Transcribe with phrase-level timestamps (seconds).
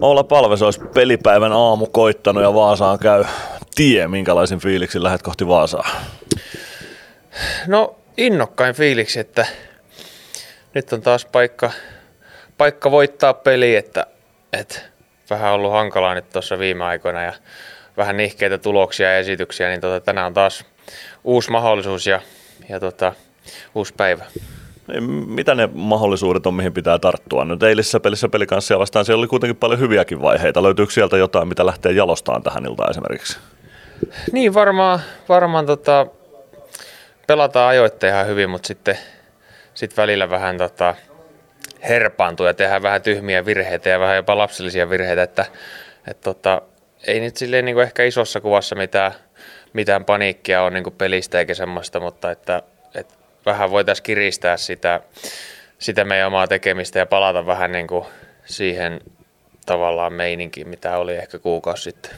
[0.00, 3.24] Olla Palves olisi pelipäivän aamu koittanut ja Vaasaan käy
[3.74, 5.88] tie, minkälaisin fiiliksin lähdet kohti Vaasaa?
[7.66, 9.46] No innokkain fiiliksi, että
[10.74, 11.70] nyt on taas paikka,
[12.58, 14.06] paikka voittaa peli, että,
[14.52, 14.80] että
[15.30, 17.32] vähän ollut hankalaa nyt tuossa viime aikoina ja
[17.96, 20.64] vähän nihkeitä tuloksia ja esityksiä, niin tota, tänään on taas
[21.24, 22.20] uusi mahdollisuus ja,
[22.68, 23.12] ja tota,
[23.74, 24.24] uusi päivä.
[25.26, 27.44] Mitä ne mahdollisuudet on, mihin pitää tarttua?
[27.44, 30.62] Nyt eilisessä pelissä pelikanssia vastaan siellä oli kuitenkin paljon hyviäkin vaiheita.
[30.62, 33.38] Löytyykö sieltä jotain, mitä lähtee jalostaan tähän iltaan esimerkiksi?
[34.32, 36.06] Niin, varmaan, varmaan tota,
[37.26, 38.98] pelataan ajoitteen ihan hyvin, mutta sitten
[39.74, 40.94] sit välillä vähän tota,
[41.88, 45.46] herpaantuu ja tehdään vähän tyhmiä virheitä ja vähän jopa lapsellisia virheitä, että
[46.10, 46.62] et, tota,
[47.06, 49.12] ei nyt silleen niin kuin ehkä isossa kuvassa mitään,
[49.72, 52.62] mitään paniikkia on niin pelistä eikä semmoista, mutta että,
[52.94, 53.14] että
[53.46, 55.00] vähän voitaisiin kiristää sitä,
[55.78, 58.04] sitä meidän omaa tekemistä ja palata vähän niin kuin
[58.44, 59.00] siihen
[59.66, 62.12] tavallaan meininkiin, mitä oli ehkä kuukausi sitten.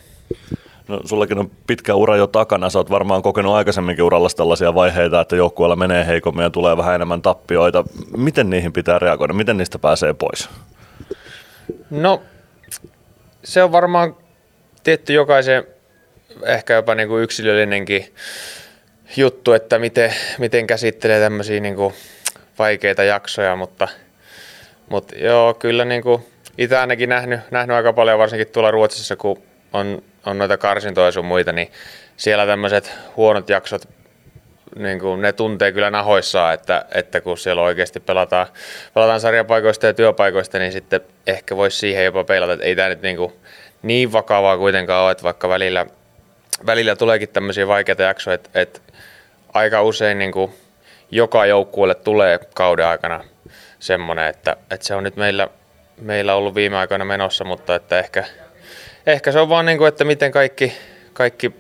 [0.89, 2.70] No, sullakin on pitkä ura jo takana.
[2.70, 6.95] Sä oot varmaan kokenut aikaisemminkin uralla tällaisia vaiheita, että joukkueella menee heikommin ja tulee vähän
[6.95, 7.84] enemmän tappioita.
[8.17, 9.33] Miten niihin pitää reagoida?
[9.33, 10.48] Miten niistä pääsee pois?
[11.91, 12.23] No,
[13.45, 14.17] se on varmaan
[14.83, 15.64] tietty jokaisen
[16.42, 18.14] ehkä jopa niin kuin yksilöllinenkin
[19.16, 21.77] juttu, että miten, miten käsittelee tämmöisiä niin
[22.58, 23.88] vaikeita jaksoja, mutta,
[24.88, 26.27] mutta joo, kyllä niin kuin
[26.58, 31.24] itse ainakin nähnyt, nähnyt aika paljon, varsinkin tuolla Ruotsissa, kun on, on noita karsintoja sun
[31.24, 31.72] muita, niin
[32.16, 33.88] siellä tämmöiset huonot jaksot,
[34.77, 38.46] niin kuin ne tuntee kyllä nahoissaan, että, että kun siellä oikeasti pelataan,
[38.94, 43.02] pelataan sarjapaikoista ja työpaikoista, niin sitten ehkä voisi siihen jopa peilata, että ei tämä nyt
[43.02, 43.33] niin, kuin
[43.83, 45.86] niin vakavaa kuitenkaan ole, että vaikka välillä,
[46.66, 48.80] välillä tuleekin tämmöisiä vaikeita jaksoja, että, että
[49.52, 50.52] aika usein niin kuin
[51.10, 53.24] joka joukkueelle tulee kauden aikana
[53.78, 55.48] semmoinen, että, että se on nyt meillä,
[56.00, 58.24] meillä ollut viime aikoina menossa, mutta että ehkä,
[59.06, 60.72] ehkä se on vaan niin kuin, että miten kaikki,
[61.12, 61.52] kaikki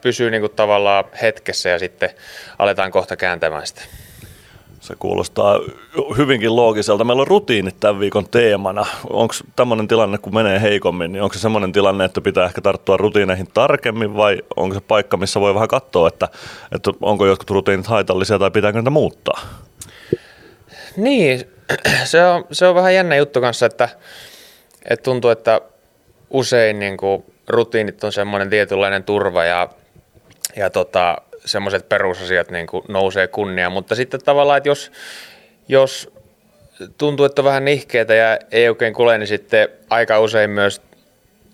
[0.00, 2.10] pysyy niin kuin tavallaan hetkessä ja sitten
[2.58, 3.82] aletaan kohta kääntämään sitä.
[4.90, 5.60] Se kuulostaa
[6.16, 7.04] hyvinkin loogiselta.
[7.04, 8.86] Meillä on rutiinit tämän viikon teemana.
[9.10, 12.96] Onko tämmöinen tilanne, kun menee heikommin, niin onko se semmoinen tilanne, että pitää ehkä tarttua
[12.96, 16.28] rutiineihin tarkemmin vai onko se paikka, missä voi vähän katsoa, että,
[16.72, 19.40] että onko jotkut rutiinit haitallisia tai pitääkö niitä muuttaa?
[20.96, 21.44] Niin,
[22.04, 23.88] se on, se on vähän jännä juttu kanssa, että,
[24.90, 25.60] että tuntuu, että
[26.30, 29.68] usein niin kuin rutiinit on semmoinen tietynlainen turva ja,
[30.56, 34.92] ja tota, semmoiset perusasiat niin kuin nousee kunnia, mutta sitten tavallaan, että jos,
[35.68, 36.12] jos
[36.98, 40.82] tuntuu, että on vähän nihkeitä ja ei oikein kule, niin sitten aika usein myös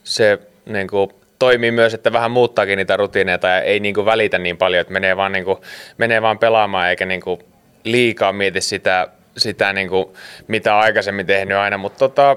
[0.05, 4.39] se niin kuin, toimii myös, että vähän muuttaakin niitä rutiineita ja ei niin kuin, välitä
[4.39, 5.59] niin paljon, että menee vaan, niin kuin,
[5.99, 7.41] menee vaan pelaamaan eikä niin kuin,
[7.85, 10.07] liikaa mieti sitä, sitä niin kuin,
[10.49, 12.37] mitä on aikaisemmin tehnyt aina, mutta tota,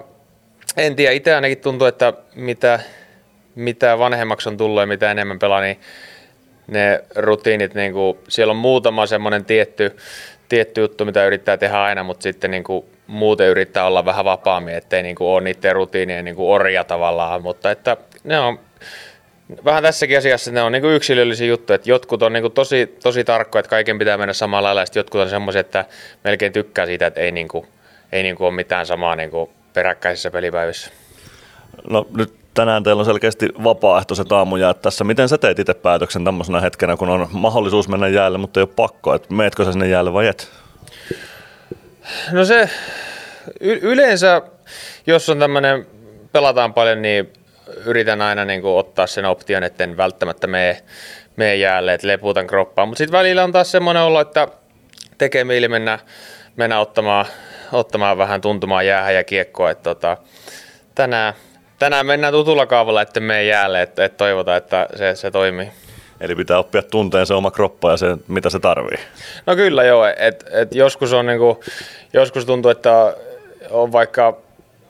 [0.78, 2.80] en tiedä, itse ainakin tuntuu, että mitä,
[3.56, 5.80] mitä vanhemmaksi on tullut ja mitä enemmän pelaa, niin
[6.70, 9.98] ne rutiinit, niin kuin, siellä on muutama semmoinen tietty,
[10.50, 14.76] tietty juttu, mitä yrittää tehdä aina, mutta sitten niin kuin, muuten yrittää olla vähän vapaammin,
[14.76, 18.60] ettei niin kuin, ole niiden rutiinien niin kuin orja tavallaan, mutta että ne on
[19.66, 22.98] vähän tässäkin asiassa ne on niin kuin yksilöllisiä juttuja, että jotkut on niin kuin tosi,
[23.04, 25.86] tosi tarkkoja, että kaiken pitää mennä samalla lailla, ja jotkut on semmoisia, että
[26.24, 27.68] melkein tykkää siitä, että ei, niin kuin,
[28.12, 30.92] ei niin kuin ole mitään samaa niin kuin peräkkäisissä pelipäivissä.
[31.90, 35.04] No nyt tänään teillä on selkeästi vapaaehtoiset aamujäät tässä.
[35.04, 38.70] Miten sä teet itse päätöksen tämmöisenä hetkenä, kun on mahdollisuus mennä jäälle, mutta ei ole
[38.76, 40.52] pakko, että meetkö sä sinne jäälle vai et?
[42.32, 42.70] No se
[43.60, 44.42] y- yleensä,
[45.08, 45.88] jos on tämmöinen,
[46.32, 47.34] pelataan paljon, niin
[47.86, 50.84] yritän aina niin kuin ottaa sen option, että en välttämättä mene,
[51.36, 52.86] mene jäälle, että leputan kroppaa.
[52.86, 54.48] Mutta sitten välillä on taas semmoinen olo, että
[55.18, 56.00] tekee mieli mennä,
[56.56, 57.26] mennä ottamaan,
[57.72, 59.72] ottamaan vähän tuntumaan jäähän ja kiekkoa.
[59.72, 60.18] Että tota,
[60.96, 61.34] tänään,
[61.80, 65.72] tänään mennään tutulla kaavalla, että me jäälle, että, että toivotaan, että se, se toimii.
[66.22, 68.98] Eli pitää oppia tunteen se oma kroppa ja se, mitä se tarvii.
[69.46, 71.64] No kyllä joo, että et joskus on niinku,
[72.14, 73.16] joskus tuntuu, että
[73.70, 74.38] on vaikka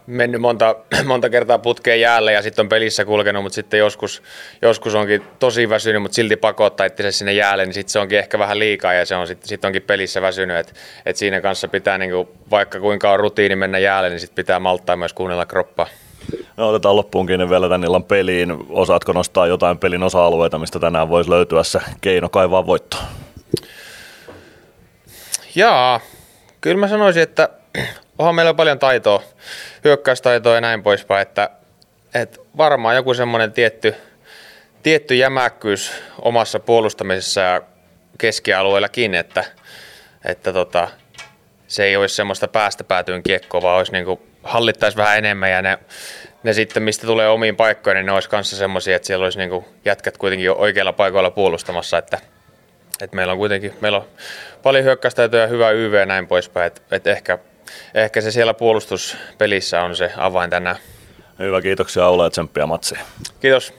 [0.08, 4.24] mennyt monta, monta kertaa putkeen jäälle ja sitten on pelissä kulkenut, mutta sitten joskus,
[4.62, 8.40] joskus onkin tosi väsynyt, mutta silti pakottaa itse sinne jäälle, niin sitten se onkin ehkä
[8.40, 10.74] vähän liikaa ja se on sitten sit onkin pelissä väsynyt, että
[11.06, 14.96] et siinä kanssa pitää niinku, vaikka kuinka on rutiini mennä jäälle, niin sitten pitää malttaa
[14.96, 15.88] myös kuunnella kroppaa.
[16.60, 18.58] No otetaan loppuun kiinni vielä tän illan peliin.
[18.70, 23.02] Osaatko nostaa jotain pelin osa-alueita, mistä tänään voisi löytyä se keino kaivaa voittoa?
[25.56, 26.00] Jaa,
[26.62, 27.50] kyllä mä sanoisin, että
[28.18, 29.22] onhan meillä paljon taitoa,
[29.84, 31.50] hyökkäystaitoa ja näin poispäin, että,
[32.14, 33.96] että varmaan joku semmoinen tietty,
[34.84, 35.92] tietty jämäkkyys
[36.22, 37.62] omassa puolustamisessa ja
[38.18, 39.44] keskialueellakin, että,
[40.26, 40.88] että tota,
[41.68, 45.80] se ei olisi semmoista päästä päätyyn kiekkoa, vaan olisi niin hallittaisi vähän enemmän ja ne,
[46.44, 49.66] ne sitten, mistä tulee omiin paikkoihin, niin ne olisi kanssa semmoisia, että siellä olisi niin
[49.86, 52.20] jätkät kuitenkin jo oikeilla paikoilla puolustamassa, että,
[53.02, 54.08] että meillä on kuitenkin meillä on
[54.64, 57.38] paljon hyökkäystäytöä ja hyvä YV ja näin poispäin, että, että ehkä,
[57.94, 60.76] ehkä se siellä puolustuspelissä on se avain tänään.
[61.40, 63.02] Hyvä, kiitoksia Aula ja tsemppiä matsiin.
[63.40, 63.79] Kiitos.